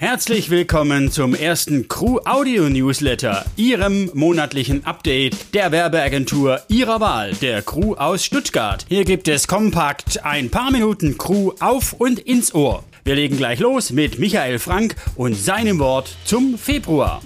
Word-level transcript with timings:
Herzlich 0.00 0.48
willkommen 0.48 1.10
zum 1.12 1.34
ersten 1.34 1.86
Crew 1.86 2.20
Audio 2.24 2.70
Newsletter, 2.70 3.44
Ihrem 3.56 4.10
monatlichen 4.14 4.86
Update 4.86 5.52
der 5.52 5.72
Werbeagentur 5.72 6.62
Ihrer 6.68 7.00
Wahl, 7.00 7.34
der 7.34 7.60
Crew 7.60 7.96
aus 7.96 8.24
Stuttgart. 8.24 8.86
Hier 8.88 9.04
gibt 9.04 9.28
es 9.28 9.46
kompakt 9.46 10.24
ein 10.24 10.48
paar 10.48 10.70
Minuten 10.70 11.18
Crew 11.18 11.52
auf 11.60 11.92
und 11.92 12.18
ins 12.18 12.54
Ohr. 12.54 12.82
Wir 13.04 13.14
legen 13.14 13.36
gleich 13.36 13.58
los 13.58 13.90
mit 13.90 14.18
Michael 14.18 14.58
Frank 14.58 14.96
und 15.16 15.34
seinem 15.34 15.78
Wort 15.78 16.16
zum 16.24 16.56
Februar. 16.56 17.20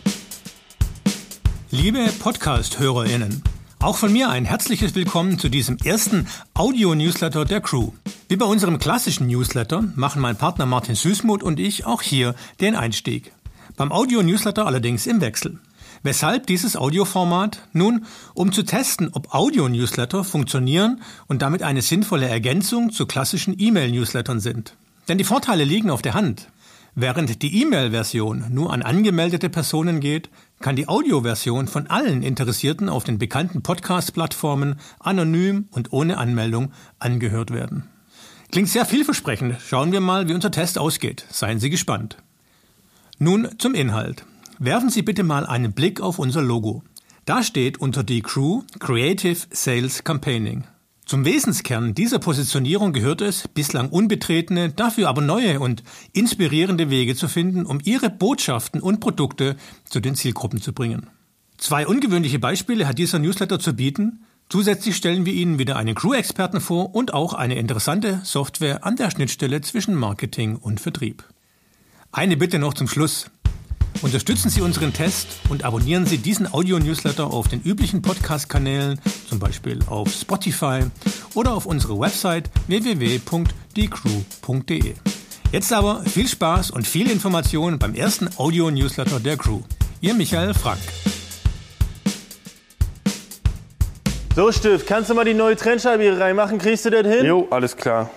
Liebe 1.70 2.08
Podcast-HörerInnen, 2.18 3.40
auch 3.80 3.96
von 3.96 4.12
mir 4.12 4.30
ein 4.30 4.44
herzliches 4.44 4.94
Willkommen 4.94 5.38
zu 5.38 5.48
diesem 5.48 5.76
ersten 5.78 6.26
Audio-Newsletter 6.54 7.44
der 7.44 7.60
Crew. 7.60 7.92
Wie 8.28 8.36
bei 8.36 8.46
unserem 8.46 8.78
klassischen 8.78 9.26
Newsletter 9.26 9.84
machen 9.94 10.22
mein 10.22 10.36
Partner 10.36 10.66
Martin 10.66 10.94
Süßmuth 10.94 11.42
und 11.42 11.60
ich 11.60 11.84
auch 11.86 12.02
hier 12.02 12.34
den 12.60 12.76
Einstieg. 12.76 13.32
Beim 13.76 13.92
Audio-Newsletter 13.92 14.66
allerdings 14.66 15.06
im 15.06 15.20
Wechsel. 15.20 15.58
Weshalb 16.02 16.46
dieses 16.46 16.76
Audioformat? 16.76 17.60
Nun, 17.72 18.04
um 18.34 18.52
zu 18.52 18.62
testen, 18.62 19.10
ob 19.12 19.34
Audio-Newsletter 19.34 20.24
funktionieren 20.24 21.00
und 21.26 21.42
damit 21.42 21.62
eine 21.62 21.82
sinnvolle 21.82 22.28
Ergänzung 22.28 22.92
zu 22.92 23.06
klassischen 23.06 23.54
E-Mail-Newslettern 23.58 24.40
sind. 24.40 24.74
Denn 25.08 25.18
die 25.18 25.24
Vorteile 25.24 25.64
liegen 25.64 25.90
auf 25.90 26.02
der 26.02 26.14
Hand. 26.14 26.48
Während 26.96 27.42
die 27.42 27.60
E-Mail-Version 27.60 28.44
nur 28.50 28.72
an 28.72 28.82
angemeldete 28.82 29.48
Personen 29.50 29.98
geht, 29.98 30.30
kann 30.60 30.76
die 30.76 30.86
Audioversion 30.86 31.66
von 31.66 31.88
allen 31.88 32.22
Interessierten 32.22 32.88
auf 32.88 33.02
den 33.02 33.18
bekannten 33.18 33.62
Podcast-Plattformen 33.62 34.76
anonym 35.00 35.66
und 35.72 35.92
ohne 35.92 36.18
Anmeldung 36.18 36.72
angehört 37.00 37.50
werden. 37.50 37.88
Klingt 38.52 38.68
sehr 38.68 38.86
vielversprechend. 38.86 39.56
Schauen 39.60 39.90
wir 39.90 40.00
mal, 40.00 40.28
wie 40.28 40.34
unser 40.34 40.52
Test 40.52 40.78
ausgeht. 40.78 41.26
Seien 41.30 41.58
Sie 41.58 41.70
gespannt. 41.70 42.18
Nun 43.18 43.48
zum 43.58 43.74
Inhalt. 43.74 44.24
Werfen 44.60 44.88
Sie 44.88 45.02
bitte 45.02 45.24
mal 45.24 45.46
einen 45.46 45.72
Blick 45.72 46.00
auf 46.00 46.20
unser 46.20 46.42
Logo. 46.42 46.84
Da 47.24 47.42
steht 47.42 47.78
unter 47.78 48.04
die 48.04 48.22
Crew 48.22 48.62
Creative 48.78 49.38
Sales 49.50 50.04
Campaigning. 50.04 50.64
Zum 51.06 51.26
Wesenskern 51.26 51.94
dieser 51.94 52.18
Positionierung 52.18 52.94
gehört 52.94 53.20
es, 53.20 53.46
bislang 53.48 53.90
unbetretene, 53.90 54.70
dafür 54.70 55.08
aber 55.10 55.20
neue 55.20 55.60
und 55.60 55.82
inspirierende 56.12 56.88
Wege 56.88 57.14
zu 57.14 57.28
finden, 57.28 57.66
um 57.66 57.78
ihre 57.84 58.08
Botschaften 58.08 58.80
und 58.80 59.00
Produkte 59.00 59.56
zu 59.84 60.00
den 60.00 60.14
Zielgruppen 60.14 60.62
zu 60.62 60.72
bringen. 60.72 61.10
Zwei 61.58 61.86
ungewöhnliche 61.86 62.38
Beispiele 62.38 62.88
hat 62.88 62.98
dieser 62.98 63.18
Newsletter 63.18 63.58
zu 63.58 63.74
bieten. 63.74 64.24
Zusätzlich 64.48 64.96
stellen 64.96 65.26
wir 65.26 65.34
Ihnen 65.34 65.58
wieder 65.58 65.76
einen 65.76 65.94
Crew-Experten 65.94 66.60
vor 66.60 66.94
und 66.94 67.12
auch 67.12 67.34
eine 67.34 67.56
interessante 67.56 68.20
Software 68.24 68.84
an 68.84 68.96
der 68.96 69.10
Schnittstelle 69.10 69.60
zwischen 69.60 69.94
Marketing 69.94 70.56
und 70.56 70.80
Vertrieb. 70.80 71.24
Eine 72.12 72.36
Bitte 72.36 72.58
noch 72.58 72.74
zum 72.74 72.88
Schluss. 72.88 73.30
Unterstützen 74.02 74.50
Sie 74.50 74.60
unseren 74.60 74.92
Test 74.92 75.28
und 75.48 75.64
abonnieren 75.64 76.04
Sie 76.06 76.18
diesen 76.18 76.52
Audio-Newsletter 76.52 77.26
auf 77.32 77.48
den 77.48 77.62
üblichen 77.62 78.02
Podcast-Kanälen, 78.02 79.00
zum 79.28 79.38
Beispiel 79.38 79.78
auf 79.86 80.12
Spotify 80.12 80.80
oder 81.34 81.54
auf 81.54 81.64
unserer 81.66 81.98
Website 81.98 82.50
www.decrew.de. 82.66 83.34
Jetzt 85.52 85.72
aber 85.72 86.02
viel 86.02 86.28
Spaß 86.28 86.70
und 86.72 86.86
viel 86.86 87.10
Information 87.10 87.78
beim 87.78 87.94
ersten 87.94 88.28
Audio-Newsletter 88.36 89.20
der 89.20 89.36
Crew. 89.36 89.60
Ihr 90.00 90.14
Michael 90.14 90.52
Frank. 90.52 90.80
So, 94.36 94.50
Stift, 94.50 94.86
kannst 94.88 95.10
du 95.10 95.14
mal 95.14 95.24
die 95.24 95.32
neue 95.32 95.54
Trennscheibe 95.54 96.02
hier 96.02 96.18
reinmachen? 96.18 96.58
Kriegst 96.58 96.84
du 96.84 96.90
das 96.90 97.06
hin? 97.06 97.24
Jo, 97.24 97.46
alles 97.50 97.76
klar. 97.76 98.10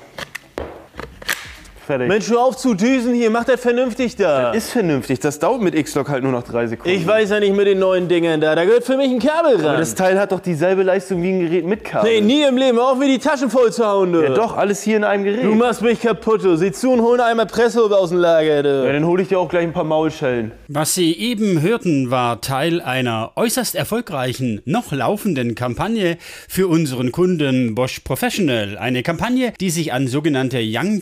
Fertig. 1.88 2.10
Mensch, 2.10 2.30
hör 2.30 2.42
auf 2.42 2.58
zu 2.58 2.74
düsen 2.74 3.14
hier, 3.14 3.30
mach 3.30 3.46
das 3.46 3.62
vernünftig 3.62 4.18
da. 4.18 4.52
ist 4.52 4.72
vernünftig. 4.72 5.22
Das 5.22 5.40
dauert 5.40 5.62
mit 5.62 5.74
X-Log 5.74 6.10
halt 6.10 6.22
nur 6.22 6.34
noch 6.34 6.44
drei 6.44 6.68
Sekunden. 6.68 6.98
Ich 6.98 7.08
weiß 7.08 7.30
ja 7.30 7.40
nicht 7.40 7.56
mit 7.56 7.66
den 7.66 7.80
neuen 7.80 8.10
Dingern 8.10 8.42
da, 8.42 8.56
da 8.56 8.66
gehört 8.66 8.84
für 8.84 8.98
mich 8.98 9.10
ein 9.10 9.20
Kabel 9.20 9.56
ran. 9.56 9.66
Aber 9.68 9.78
das 9.78 9.96
Teil 9.96 10.20
hat 10.20 10.34
doch 10.34 10.42
dieselbe 10.42 10.84
Leistung 10.84 11.24
wie 11.24 11.30
ein 11.30 11.40
Gerät 11.40 11.66
mit 11.66 11.86
Kabel. 11.86 12.12
nee, 12.12 12.20
nie 12.20 12.44
im 12.44 12.58
Leben, 12.58 12.78
auch 12.78 13.00
wie 13.00 13.08
die 13.08 13.20
Taschen 13.20 13.50
voll 13.50 13.72
zu 13.72 13.86
hauen, 13.88 14.12
du. 14.12 14.22
Ja, 14.22 14.34
doch, 14.34 14.58
alles 14.58 14.84
hier 14.84 14.98
in 14.98 15.06
einem 15.06 15.24
Gerät. 15.24 15.46
Du 15.46 15.56
machst 15.56 15.82
mich 15.82 16.02
kaputt, 16.02 16.44
du. 16.44 16.58
Sieh 16.58 16.74
zu 16.74 16.92
und 16.92 17.00
hol 17.00 17.22
einmal 17.22 17.46
Presse 17.46 17.82
aus 17.82 18.10
dem 18.10 18.20
Lager, 18.20 18.64
du. 18.64 18.86
ja, 18.86 18.92
dann 18.92 19.06
hole 19.06 19.22
ich 19.22 19.30
dir 19.30 19.40
auch 19.40 19.48
gleich 19.48 19.64
ein 19.64 19.72
paar 19.72 19.86
Maulschellen. 19.86 20.52
Was 20.68 20.94
Sie 20.94 21.14
eben 21.18 21.62
hörten, 21.62 22.12
war 22.12 22.42
Teil 22.42 22.82
einer 22.82 23.32
äußerst 23.38 23.76
erfolgreichen, 23.76 24.62
noch 24.66 24.92
laufenden 24.92 25.56
Kampagne 25.56 26.18
für 26.50 26.68
unseren 26.68 27.14
Kunden 27.14 27.76
Bosch 27.76 28.02
Professional. 28.02 28.78
Eine 28.78 29.04
Kampagne, 29.04 29.54
die 29.62 29.70
sich 29.70 29.94
an 29.94 30.10
sogenannte 30.10 30.60
Young 30.62 31.02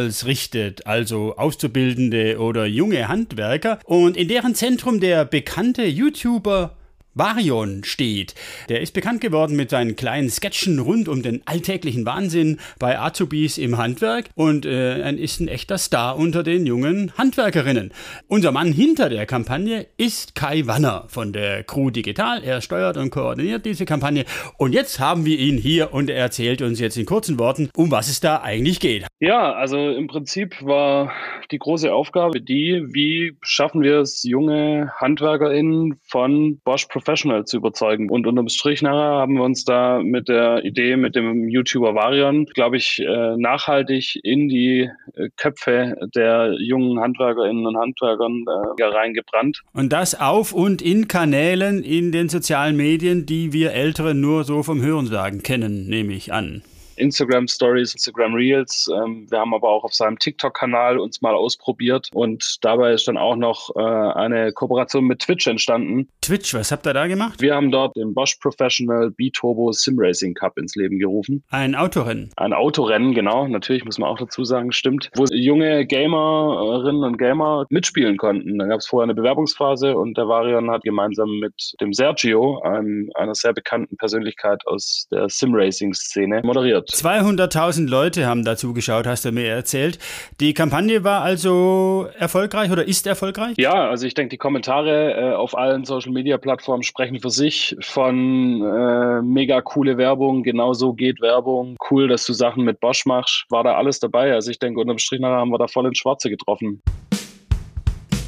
Professionals 0.00 0.26
richtet, 0.26 0.86
also 0.86 1.36
Auszubildende 1.36 2.38
oder 2.38 2.64
junge 2.64 3.08
Handwerker, 3.08 3.78
und 3.84 4.16
in 4.16 4.28
deren 4.28 4.54
Zentrum 4.54 5.00
der 5.00 5.24
bekannte 5.24 5.84
YouTuber 5.84 6.76
Varion 7.14 7.82
steht. 7.82 8.34
Der 8.68 8.80
ist 8.80 8.94
bekannt 8.94 9.20
geworden 9.20 9.56
mit 9.56 9.70
seinen 9.70 9.96
kleinen 9.96 10.30
Sketchen 10.30 10.78
rund 10.78 11.08
um 11.08 11.22
den 11.22 11.42
alltäglichen 11.44 12.06
Wahnsinn 12.06 12.60
bei 12.78 12.98
Azubis 12.98 13.58
im 13.58 13.78
Handwerk 13.78 14.30
und 14.36 14.64
äh, 14.64 15.00
er 15.00 15.18
ist 15.18 15.40
ein 15.40 15.48
echter 15.48 15.76
Star 15.76 16.16
unter 16.16 16.44
den 16.44 16.66
jungen 16.66 17.12
Handwerkerinnen. 17.18 17.92
Unser 18.28 18.52
Mann 18.52 18.72
hinter 18.72 19.08
der 19.08 19.26
Kampagne 19.26 19.86
ist 19.96 20.36
Kai 20.36 20.66
Wanner 20.66 21.06
von 21.08 21.32
der 21.32 21.64
Crew 21.64 21.90
Digital. 21.90 22.44
Er 22.44 22.60
steuert 22.60 22.96
und 22.96 23.10
koordiniert 23.10 23.66
diese 23.66 23.86
Kampagne 23.86 24.24
und 24.56 24.72
jetzt 24.72 25.00
haben 25.00 25.24
wir 25.24 25.38
ihn 25.38 25.58
hier 25.58 25.92
und 25.92 26.10
er 26.10 26.18
erzählt 26.18 26.62
uns 26.62 26.78
jetzt 26.78 26.96
in 26.96 27.06
kurzen 27.06 27.38
Worten, 27.40 27.70
um 27.74 27.90
was 27.90 28.08
es 28.08 28.20
da 28.20 28.40
eigentlich 28.40 28.78
geht. 28.78 29.06
Ja, 29.18 29.52
also 29.52 29.90
im 29.90 30.06
Prinzip 30.06 30.62
war 30.62 31.12
die 31.50 31.58
große 31.58 31.92
Aufgabe 31.92 32.40
die, 32.40 32.86
wie 32.92 33.36
schaffen 33.42 33.82
wir 33.82 33.98
es, 33.98 34.22
junge 34.22 34.92
HandwerkerInnen 35.00 36.00
von 36.08 36.60
Bosch 36.64 36.86
Professional 37.00 37.44
zu 37.44 37.56
überzeugen. 37.56 38.10
Und 38.10 38.26
unterm 38.26 38.48
Strich 38.48 38.82
nachher 38.82 39.20
haben 39.20 39.34
wir 39.34 39.42
uns 39.42 39.64
da 39.64 40.00
mit 40.02 40.28
der 40.28 40.64
Idee, 40.64 40.96
mit 40.96 41.16
dem 41.16 41.48
YouTuber 41.48 41.94
Varian, 41.94 42.44
glaube 42.44 42.76
ich, 42.76 43.00
äh, 43.00 43.36
nachhaltig 43.36 44.20
in 44.22 44.48
die 44.48 44.90
äh, 45.14 45.28
Köpfe 45.36 45.96
der 46.14 46.54
jungen 46.58 47.00
HandwerkerInnen 47.00 47.66
und 47.66 47.76
Handwerkern 47.76 48.44
äh, 48.46 48.82
reingebrannt. 48.82 49.62
Und 49.72 49.92
das 49.92 50.20
auf 50.20 50.52
und 50.52 50.82
in 50.82 51.08
Kanälen 51.08 51.82
in 51.82 52.12
den 52.12 52.28
sozialen 52.28 52.76
Medien, 52.76 53.24
die 53.24 53.52
wir 53.52 53.72
Älteren 53.72 54.20
nur 54.20 54.44
so 54.44 54.62
vom 54.62 54.82
Hörensagen 54.82 55.42
kennen, 55.42 55.88
nehme 55.88 56.12
ich 56.12 56.32
an. 56.32 56.62
Instagram 57.00 57.48
Stories, 57.48 57.94
Instagram 57.94 58.34
Reels. 58.34 58.90
Ähm, 58.94 59.26
wir 59.30 59.38
haben 59.38 59.54
aber 59.54 59.68
auch 59.68 59.84
auf 59.84 59.94
seinem 59.94 60.18
TikTok-Kanal 60.18 60.98
uns 60.98 61.20
mal 61.22 61.34
ausprobiert 61.34 62.08
und 62.12 62.58
dabei 62.62 62.92
ist 62.92 63.08
dann 63.08 63.16
auch 63.16 63.36
noch 63.36 63.74
äh, 63.76 63.80
eine 63.80 64.52
Kooperation 64.52 65.04
mit 65.04 65.20
Twitch 65.20 65.46
entstanden. 65.46 66.08
Twitch, 66.20 66.54
was 66.54 66.70
habt 66.70 66.86
ihr 66.86 66.94
da 66.94 67.06
gemacht? 67.06 67.40
Wir 67.40 67.54
haben 67.54 67.70
dort 67.70 67.96
den 67.96 68.14
Bosch 68.14 68.36
Professional 68.36 69.10
B-Turbo 69.10 69.72
Sim 69.72 69.96
Racing 69.98 70.34
Cup 70.34 70.58
ins 70.58 70.76
Leben 70.76 70.98
gerufen. 70.98 71.42
Ein 71.50 71.74
Autorennen. 71.74 72.30
Ein 72.36 72.52
Autorennen, 72.52 73.14
genau, 73.14 73.48
natürlich 73.48 73.84
muss 73.84 73.98
man 73.98 74.08
auch 74.08 74.18
dazu 74.18 74.44
sagen, 74.44 74.72
stimmt, 74.72 75.10
wo 75.16 75.24
junge 75.24 75.86
Gamerinnen 75.86 77.04
und 77.04 77.16
Gamer 77.18 77.66
mitspielen 77.70 78.16
konnten. 78.16 78.58
Da 78.58 78.66
gab 78.66 78.80
es 78.80 78.86
vorher 78.86 79.04
eine 79.04 79.14
Bewerbungsphase 79.14 79.96
und 79.96 80.16
der 80.16 80.28
Varian 80.28 80.70
hat 80.70 80.82
gemeinsam 80.82 81.38
mit 81.38 81.74
dem 81.80 81.92
Sergio, 81.92 82.60
einem, 82.62 83.10
einer 83.14 83.34
sehr 83.34 83.52
bekannten 83.52 83.96
Persönlichkeit 83.96 84.66
aus 84.66 85.06
der 85.10 85.28
Sim 85.28 85.54
Racing 85.54 85.94
Szene, 85.94 86.42
moderiert. 86.44 86.89
200.000 86.92 87.88
Leute 87.88 88.26
haben 88.26 88.44
da 88.44 88.56
zugeschaut, 88.56 89.06
hast 89.06 89.24
du 89.24 89.32
mir 89.32 89.46
erzählt. 89.46 89.98
Die 90.40 90.54
Kampagne 90.54 91.04
war 91.04 91.22
also 91.22 92.08
erfolgreich 92.18 92.70
oder 92.70 92.86
ist 92.86 93.06
erfolgreich? 93.06 93.54
Ja, 93.58 93.88
also 93.88 94.06
ich 94.06 94.14
denke, 94.14 94.30
die 94.30 94.38
Kommentare 94.38 95.14
äh, 95.14 95.34
auf 95.34 95.56
allen 95.56 95.84
Social 95.84 96.12
Media 96.12 96.38
Plattformen 96.38 96.82
sprechen 96.82 97.20
für 97.20 97.30
sich 97.30 97.76
von 97.80 98.62
äh, 98.62 99.22
mega 99.22 99.60
coole 99.60 99.96
Werbung, 99.98 100.42
genau 100.42 100.72
so 100.72 100.92
geht 100.92 101.20
Werbung, 101.20 101.76
cool, 101.90 102.08
dass 102.08 102.24
du 102.26 102.32
Sachen 102.32 102.64
mit 102.64 102.80
Bosch 102.80 103.06
machst, 103.06 103.44
war 103.48 103.64
da 103.64 103.76
alles 103.76 104.00
dabei. 104.00 104.32
Also 104.32 104.50
ich 104.50 104.58
denke, 104.58 104.80
unterm 104.80 104.98
Strich 104.98 105.22
haben 105.22 105.50
wir 105.50 105.58
da 105.58 105.68
voll 105.68 105.86
ins 105.86 105.98
Schwarze 105.98 106.30
getroffen. 106.30 106.82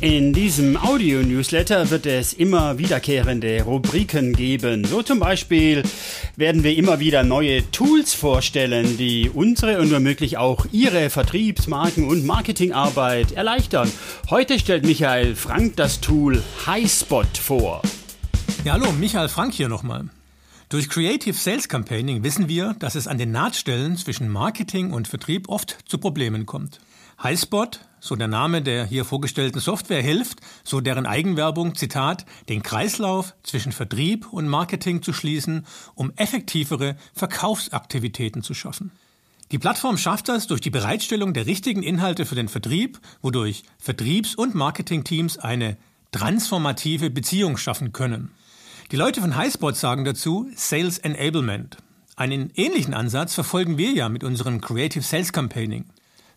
In 0.03 0.33
diesem 0.33 0.77
Audio-Newsletter 0.77 1.91
wird 1.91 2.07
es 2.07 2.33
immer 2.33 2.77
wiederkehrende 2.77 3.63
Rubriken 3.63 4.33
geben. 4.33 4.85
So 4.85 5.05
zum 5.05 5.21
Beispiel 5.21 5.85
werden 6.35 6.65
wir 6.65 6.77
immer 6.77 6.99
wieder 6.99 7.23
neue 7.23 7.71
Tools 7.71 8.13
vorstellen, 8.13 8.97
die 8.97 9.31
unsere 9.33 9.81
und 9.81 9.93
womöglich 9.93 10.39
auch 10.39 10.67
Ihre 10.73 11.09
Vertriebsmarken- 11.09 12.09
und 12.09 12.27
Marketingarbeit 12.27 13.31
erleichtern. 13.31 13.93
Heute 14.29 14.59
stellt 14.59 14.85
Michael 14.85 15.37
Frank 15.37 15.77
das 15.77 16.01
Tool 16.01 16.43
HighSpot 16.67 17.39
vor. 17.39 17.81
Ja, 18.65 18.73
hallo, 18.73 18.91
Michael 18.91 19.29
Frank 19.29 19.55
hier 19.55 19.69
nochmal. 19.69 20.07
Durch 20.69 20.89
Creative 20.89 21.35
Sales 21.35 21.69
Campaigning 21.69 22.25
wissen 22.25 22.49
wir, 22.49 22.75
dass 22.81 22.97
es 22.97 23.07
an 23.07 23.19
den 23.19 23.31
Nahtstellen 23.31 23.97
zwischen 23.97 24.29
Marketing 24.29 24.91
und 24.91 25.07
Vertrieb 25.07 25.49
oft 25.49 25.79
zu 25.87 25.99
Problemen 25.99 26.45
kommt. 26.45 26.81
HighSpot, 27.23 27.81
so 28.01 28.17
der 28.17 28.27
Name 28.27 28.63
der 28.63 28.85
hier 28.85 29.05
vorgestellten 29.05 29.61
Software, 29.61 30.03
hilft, 30.03 30.41
so 30.65 30.81
deren 30.81 31.07
Eigenwerbung, 31.07 31.77
Zitat, 31.77 32.27
den 32.49 32.65
Kreislauf 32.65 33.35
zwischen 33.45 33.71
Vertrieb 33.71 34.33
und 34.33 34.49
Marketing 34.49 35.03
zu 35.03 35.13
schließen, 35.13 35.65
um 35.95 36.13
effektivere 36.17 36.97
Verkaufsaktivitäten 37.15 38.43
zu 38.43 38.55
schaffen. 38.55 38.91
Die 39.53 39.59
Plattform 39.59 39.99
schafft 39.99 40.29
das 40.29 40.49
durch 40.49 40.61
die 40.61 40.71
Bereitstellung 40.71 41.33
der 41.33 41.47
richtigen 41.47 41.85
Inhalte 41.85 42.27
für 42.27 42.35
den 42.35 42.49
Vertrieb, 42.49 42.99
wodurch 43.21 43.63
Vertriebs- 43.79 44.35
und 44.35 44.57
Marketingteams 44.57 45.39
eine 45.39 45.77
transformative 46.11 47.11
Beziehung 47.11 47.57
schaffen 47.57 47.93
können. 47.93 48.33
Die 48.91 48.97
Leute 48.97 49.21
von 49.21 49.37
Highspot 49.37 49.77
sagen 49.77 50.05
dazu 50.05 50.51
Sales 50.57 50.99
Enablement. 50.99 51.77
Einen 52.17 52.51
ähnlichen 52.57 52.95
Ansatz 52.95 53.35
verfolgen 53.35 53.79
wir 53.79 53.93
ja 53.93 54.09
mit 54.09 54.25
unserem 54.25 54.61
Creative 54.61 55.05
Sales 55.05 55.33
Campaigning. 55.33 55.85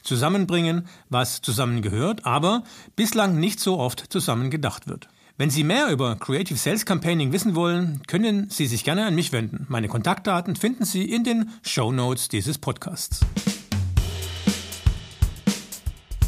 Zusammenbringen, 0.05 0.87
was 1.09 1.41
zusammengehört, 1.41 2.25
aber 2.25 2.63
bislang 2.95 3.39
nicht 3.39 3.59
so 3.59 3.77
oft 3.77 4.05
zusammen 4.09 4.49
gedacht 4.49 4.87
wird. 4.87 5.09
Wenn 5.37 5.49
Sie 5.49 5.65
mehr 5.65 5.89
über 5.89 6.15
Creative 6.15 6.57
Sales 6.57 6.85
Campaigning 6.85 7.33
wissen 7.33 7.55
wollen, 7.55 8.01
können 8.07 8.49
Sie 8.49 8.67
sich 8.67 8.85
gerne 8.85 9.05
an 9.05 9.15
mich 9.15 9.33
wenden. 9.33 9.65
Meine 9.67 9.89
Kontaktdaten 9.89 10.55
finden 10.55 10.85
Sie 10.85 11.03
in 11.03 11.25
den 11.25 11.49
Show 11.61 11.91
Notes 11.91 12.29
dieses 12.29 12.57
Podcasts. 12.57 13.19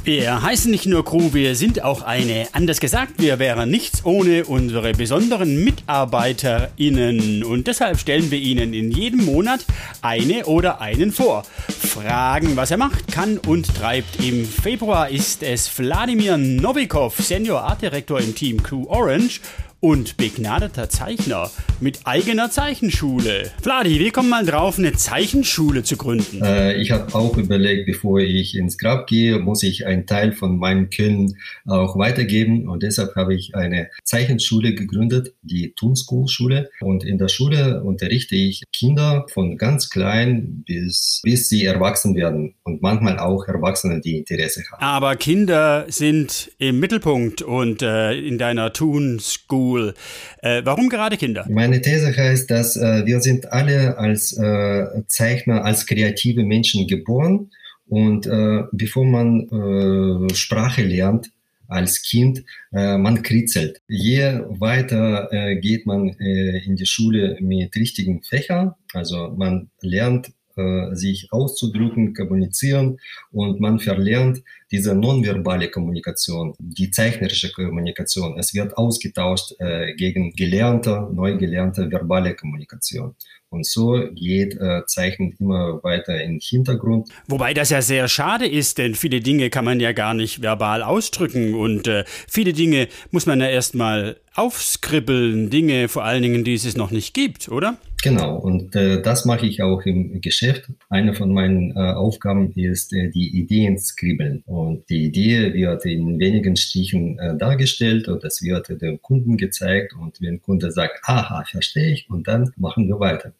Wir 0.07 0.41
heißen 0.41 0.71
nicht 0.71 0.85
nur 0.85 1.03
Crew, 1.03 1.33
wir 1.33 1.53
sind 1.57 1.83
auch 1.83 2.01
eine. 2.01 2.47
Anders 2.53 2.79
gesagt, 2.79 3.15
wir 3.17 3.39
wären 3.39 3.69
nichts 3.69 4.05
ohne 4.05 4.45
unsere 4.45 4.93
besonderen 4.93 5.65
MitarbeiterInnen. 5.65 7.43
Und 7.43 7.67
deshalb 7.67 7.99
stellen 7.99 8.31
wir 8.31 8.39
Ihnen 8.39 8.73
in 8.73 8.89
jedem 8.89 9.25
Monat 9.25 9.65
eine 10.01 10.45
oder 10.45 10.79
einen 10.79 11.11
vor. 11.11 11.43
Fragen, 11.67 12.55
was 12.55 12.71
er 12.71 12.77
macht, 12.77 13.11
kann 13.11 13.37
und 13.37 13.75
treibt. 13.75 14.23
Im 14.23 14.45
Februar 14.45 15.09
ist 15.09 15.43
es 15.43 15.77
Wladimir 15.77 16.37
Novikov, 16.37 17.17
Senior 17.17 17.63
Art 17.63 17.81
Director 17.81 18.21
im 18.21 18.33
Team 18.33 18.63
Crew 18.63 18.85
Orange 18.87 19.41
und 19.79 20.17
begnadeter 20.17 20.89
Zeichner 20.89 21.51
mit 21.79 21.99
eigener 22.05 22.49
Zeichenschule. 22.49 23.51
Vladi, 23.61 23.99
wir 23.99 24.11
kommen 24.11 24.29
mal 24.29 24.45
drauf, 24.45 24.79
eine 24.79 24.93
Zeichenschule 24.93 25.83
zu 25.83 25.97
gründen. 25.97 26.41
Äh, 26.41 26.77
ich 26.77 26.91
habe 26.91 27.13
auch 27.13 27.37
überlegt, 27.37 27.85
bevor 27.85 28.19
ich 28.19 28.55
ins 28.55 28.77
Grab 28.77 29.05
gehe, 29.07 29.37
muss 29.37 29.61
ich 29.61 29.85
einen 29.85 30.07
Teil 30.07 30.31
von 30.31 30.57
meinem 30.57 30.89
Können 30.89 31.37
auch 31.67 31.97
weitergeben 31.97 32.67
und 32.67 32.81
deshalb 32.81 33.15
habe 33.15 33.35
ich 33.35 33.53
eine 33.55 33.89
Zeichenschule 34.03 34.73
gegründet, 34.73 35.35
die 35.43 35.73
Toon 35.75 35.95
School 35.95 36.27
Schule 36.27 36.69
und 36.81 37.03
in 37.03 37.19
der 37.19 37.27
Schule 37.27 37.83
unterrichte 37.83 38.35
ich 38.35 38.63
Kinder 38.73 39.25
von 39.31 39.57
ganz 39.57 39.89
klein 39.89 40.63
bis, 40.65 41.21
bis 41.23 41.49
sie 41.49 41.65
erwachsen 41.65 42.15
werden 42.15 42.55
und 42.63 42.81
manchmal 42.81 43.19
auch 43.19 43.47
Erwachsene, 43.47 44.01
die 44.01 44.17
Interesse 44.17 44.63
haben. 44.71 44.81
Aber 44.81 45.15
Kinder 45.15 45.85
sind 45.87 46.51
im 46.57 46.79
Mittelpunkt 46.79 47.43
und 47.43 47.83
äh, 47.83 48.13
in 48.13 48.37
deiner 48.37 48.73
Toon 48.73 49.19
School 49.19 49.66
Cool. 49.67 49.93
Äh, 50.41 50.61
warum 50.63 50.87
gerade 50.87 51.17
Kinder? 51.17 51.45
Meine 51.49 51.81
These 51.81 52.15
heißt, 52.15 52.49
dass 52.49 52.77
äh, 52.77 53.05
wir 53.05 53.19
sind 53.19 53.51
alle 53.51 53.97
als 53.97 54.37
äh, 54.37 54.85
Zeichner, 55.07 55.65
als 55.65 55.85
kreative 55.85 56.43
Menschen 56.43 56.87
geboren 56.87 57.51
und 57.87 58.27
äh, 58.27 58.63
bevor 58.71 59.05
man 59.05 60.29
äh, 60.29 60.33
Sprache 60.33 60.83
lernt, 60.83 61.31
als 61.67 62.01
Kind, 62.01 62.45
äh, 62.71 62.97
man 62.97 63.23
kritzelt. 63.23 63.81
Je 63.89 64.39
weiter 64.47 65.27
geht 65.59 65.85
man 65.85 66.09
in 66.09 66.77
die 66.77 66.85
Schule 66.85 67.37
mit 67.41 67.75
richtigen 67.75 68.23
Fächern, 68.23 68.73
also 68.93 69.33
man 69.35 69.69
lernt 69.81 70.31
äh, 70.57 70.95
sich 70.95 71.27
auszudrücken, 71.31 72.13
kommunizieren 72.13 72.97
und 73.31 73.59
man 73.59 73.79
verlernt 73.79 74.41
diese 74.71 74.95
nonverbale 74.95 75.69
Kommunikation, 75.69 76.53
die 76.59 76.91
zeichnerische 76.91 77.51
Kommunikation. 77.51 78.37
Es 78.37 78.53
wird 78.53 78.77
ausgetauscht 78.77 79.53
äh, 79.59 79.93
gegen 79.95 80.31
gelernte, 80.31 81.07
neu 81.13 81.37
gelernte 81.37 81.89
verbale 81.89 82.35
Kommunikation. 82.35 83.15
Und 83.49 83.65
so 83.65 84.03
geht 84.13 84.55
äh, 84.59 84.85
Zeichnen 84.87 85.33
immer 85.39 85.81
weiter 85.81 86.21
in 86.21 86.31
den 86.31 86.39
Hintergrund. 86.41 87.09
Wobei 87.27 87.53
das 87.53 87.69
ja 87.69 87.81
sehr 87.81 88.09
schade 88.09 88.45
ist, 88.45 88.77
denn 88.77 88.93
viele 88.93 89.21
Dinge 89.21 89.49
kann 89.49 89.63
man 89.63 89.79
ja 89.79 89.93
gar 89.93 90.13
nicht 90.13 90.41
verbal 90.41 90.83
ausdrücken 90.83 91.53
und 91.53 91.87
äh, 91.87 92.03
viele 92.27 92.51
Dinge 92.51 92.89
muss 93.11 93.25
man 93.25 93.39
ja 93.39 93.47
erstmal 93.47 94.17
aufskribbeln, 94.35 95.49
Dinge 95.49 95.87
vor 95.87 96.03
allen 96.03 96.23
Dingen, 96.23 96.43
die 96.43 96.55
es 96.55 96.75
noch 96.75 96.91
nicht 96.91 97.13
gibt, 97.13 97.47
oder? 97.47 97.77
Genau, 98.03 98.35
und 98.35 98.75
äh, 98.75 99.01
das 99.01 99.25
mache 99.25 99.47
ich 99.47 99.63
auch 99.63 99.81
im 99.81 100.21
Geschäft. 100.21 100.69
Eine 100.89 101.13
von 101.13 101.33
meinen 101.33 101.71
äh, 101.71 101.79
Aufgaben 101.79 102.53
ist 102.53 102.93
äh, 102.93 103.09
die 103.09 103.35
Ideen 103.37 103.79
skribbeln. 103.79 104.43
Und 104.45 104.87
die 104.89 105.05
Idee 105.05 105.53
wird 105.53 105.83
in 105.85 106.19
wenigen 106.19 106.55
Stichen 106.55 107.17
äh, 107.17 107.35
dargestellt 107.37 108.07
und 108.07 108.23
das 108.23 108.41
wird 108.43 108.69
dem 108.81 109.01
Kunden 109.01 109.35
gezeigt. 109.37 109.93
Und 109.99 110.21
wenn 110.21 110.33
der 110.33 110.39
Kunde 110.39 110.71
sagt, 110.71 110.99
aha, 111.03 111.43
verstehe 111.49 111.91
ich, 111.93 112.09
und 112.09 112.27
dann 112.27 112.51
machen 112.55 112.87
wir 112.87 112.99
weiter. 112.99 113.33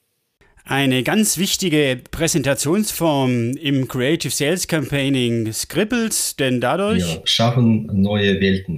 Eine 0.66 1.04
ganz 1.04 1.38
wichtige 1.38 2.02
Präsentationsform 2.12 3.52
im 3.52 3.88
Creative 3.88 4.32
Sales 4.32 4.68
Campaigning 4.68 5.54
Scribbles, 5.54 6.36
denn 6.36 6.60
dadurch. 6.60 7.06
Wir 7.06 7.22
schaffen 7.24 7.90
neue 7.94 8.42
Welten. 8.42 8.78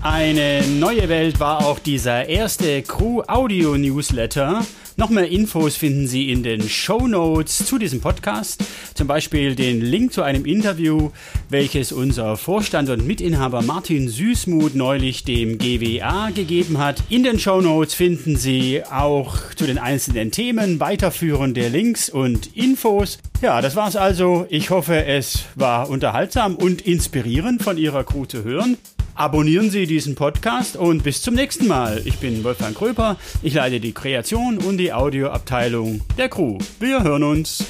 Eine 0.00 0.62
neue 0.78 1.08
Welt 1.08 1.40
war 1.40 1.66
auch 1.66 1.80
dieser 1.80 2.28
erste 2.28 2.82
Crew 2.82 3.22
Audio 3.26 3.76
Newsletter. 3.76 4.64
Noch 4.96 5.10
mehr 5.10 5.28
Infos 5.28 5.76
finden 5.76 6.06
Sie 6.06 6.30
in 6.30 6.44
den 6.44 6.68
Show 6.68 7.08
Notes 7.08 7.66
zu 7.66 7.78
diesem 7.78 8.00
Podcast. 8.00 8.64
Zum 8.94 9.08
Beispiel 9.08 9.56
den 9.56 9.80
Link 9.80 10.12
zu 10.12 10.22
einem 10.22 10.44
Interview, 10.44 11.10
welches 11.50 11.90
unser 11.90 12.36
Vorstand 12.36 12.90
und 12.90 13.08
Mitinhaber 13.08 13.62
Martin 13.62 14.08
Süßmuth 14.08 14.76
neulich 14.76 15.24
dem 15.24 15.58
GWA 15.58 16.30
gegeben 16.30 16.78
hat. 16.78 17.02
In 17.08 17.24
den 17.24 17.40
Show 17.40 17.60
Notes 17.60 17.94
finden 17.94 18.36
Sie 18.36 18.82
auch 18.84 19.36
zu 19.56 19.66
den 19.66 19.78
einzelnen 19.78 20.30
Themen 20.30 20.78
weiterführende 20.78 21.68
Links 21.68 22.08
und 22.08 22.56
Infos. 22.56 23.18
Ja, 23.42 23.60
das 23.60 23.74
war's 23.74 23.96
also. 23.96 24.46
Ich 24.48 24.70
hoffe, 24.70 25.04
es 25.04 25.44
war 25.56 25.90
unterhaltsam 25.90 26.54
und 26.54 26.82
inspirierend 26.82 27.62
von 27.62 27.78
Ihrer 27.78 28.04
Crew 28.04 28.26
zu 28.26 28.44
hören. 28.44 28.76
Abonnieren 29.18 29.68
Sie 29.68 29.88
diesen 29.88 30.14
Podcast 30.14 30.76
und 30.76 31.02
bis 31.02 31.22
zum 31.22 31.34
nächsten 31.34 31.66
Mal. 31.66 32.02
Ich 32.04 32.18
bin 32.18 32.44
Wolfgang 32.44 32.72
Kröper, 32.72 33.16
ich 33.42 33.54
leite 33.54 33.80
die 33.80 33.90
Kreation 33.90 34.58
und 34.58 34.76
die 34.76 34.92
Audioabteilung 34.92 36.02
der 36.16 36.28
Crew. 36.28 36.58
Wir 36.78 37.02
hören 37.02 37.24
uns. 37.24 37.64